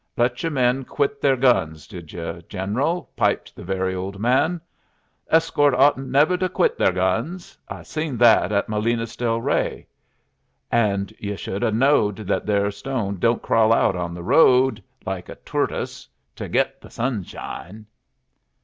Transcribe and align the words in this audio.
"Let 0.17 0.41
yer 0.41 0.49
men 0.49 0.83
quit 0.83 1.21
the'r 1.21 1.35
guns, 1.35 1.85
did 1.85 2.11
ye, 2.11 2.41
general?" 2.49 3.11
piped 3.15 3.55
the 3.55 3.63
very 3.63 3.93
old 3.93 4.17
man. 4.19 4.59
"Escort 5.29 5.75
oughtn't 5.75 6.09
never 6.09 6.35
to 6.37 6.49
quit 6.49 6.75
the'r 6.75 6.91
guns. 6.91 7.55
I 7.69 7.83
seen 7.83 8.17
that 8.17 8.51
at 8.51 8.67
Molino 8.67 9.05
del 9.05 9.39
Rey. 9.39 9.85
And 10.71 11.13
ye 11.19 11.35
should 11.35 11.61
have 11.61 11.75
knowed 11.75 12.15
that 12.15 12.47
there 12.47 12.71
stone 12.71 13.19
didn't 13.19 13.43
crawl 13.43 13.71
out 13.71 13.93
in 13.95 14.15
the 14.15 14.23
road 14.23 14.83
like 15.05 15.29
a 15.29 15.35
turtus 15.35 16.07
to 16.35 16.49
git 16.49 16.81
the 16.81 16.89
sunshine." 16.89 17.85